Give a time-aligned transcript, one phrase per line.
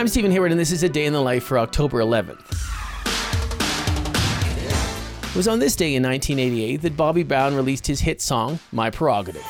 [0.00, 2.40] I'm Stephen Hayward, and this is a day in the life for October 11th.
[5.28, 8.88] It was on this day in 1988 that Bobby Brown released his hit song, My
[8.88, 9.44] Prerogative.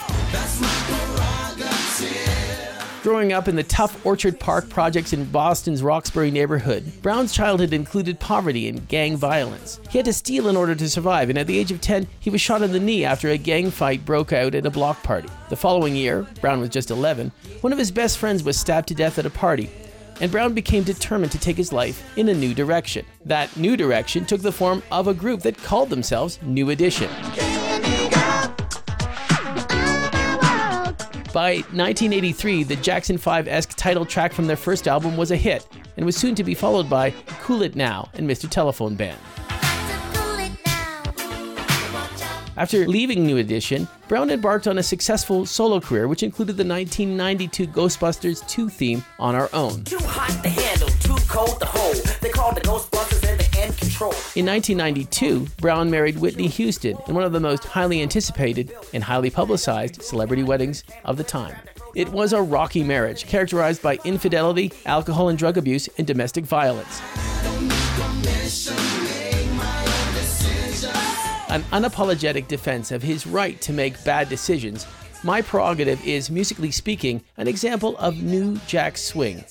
[3.04, 8.18] Growing up in the tough Orchard Park projects in Boston's Roxbury neighborhood, Brown's childhood included
[8.18, 9.78] poverty and gang violence.
[9.88, 12.28] He had to steal in order to survive, and at the age of 10, he
[12.28, 15.28] was shot in the knee after a gang fight broke out at a block party.
[15.48, 17.30] The following year, Brown was just 11,
[17.60, 19.70] one of his best friends was stabbed to death at a party,
[20.20, 23.04] and Brown became determined to take his life in a new direction.
[23.24, 27.10] That new direction took the form of a group that called themselves New Edition.
[31.32, 35.66] By 1983, the Jackson 5 esque title track from their first album was a hit
[35.96, 37.10] and was soon to be followed by
[37.40, 38.48] Cool It Now and Mr.
[38.48, 39.16] Telephone Man.
[42.60, 47.66] After leaving New Edition, Brown embarked on a successful solo career, which included the 1992
[47.68, 49.82] Ghostbusters 2 theme on our own.
[49.84, 51.96] Too hot to handle, too cold to hold.
[52.20, 54.12] They called the Ghostbusters and the end control.
[54.36, 59.30] In 1992, Brown married Whitney Houston in one of the most highly anticipated and highly
[59.30, 61.56] publicized celebrity weddings of the time.
[61.94, 67.00] It was a rocky marriage characterized by infidelity, alcohol and drug abuse, and domestic violence.
[71.50, 74.86] An unapologetic defense of his right to make bad decisions,
[75.24, 79.44] My Prerogative is, musically speaking, an example of new jack swing,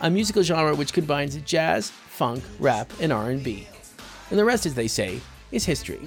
[0.00, 3.68] a musical genre which combines jazz, funk, rap, and R&B.
[4.30, 6.00] And the rest, as they say, is history.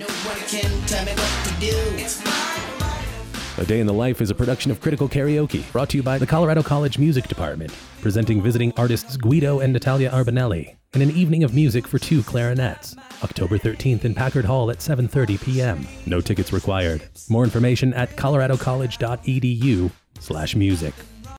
[3.57, 6.17] A Day in the Life is a production of Critical Karaoke, brought to you by
[6.17, 11.43] the Colorado College Music Department, presenting visiting artists Guido and Natalia Arbonelli, and an evening
[11.43, 15.87] of music for two clarinets, October 13th in Packard Hall at 7:30 p.m.
[16.07, 17.03] No tickets required.
[17.29, 20.93] More information at coloradocollege.edu/music.